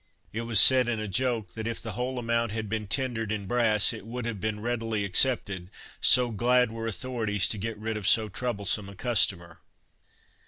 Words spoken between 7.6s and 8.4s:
rid of so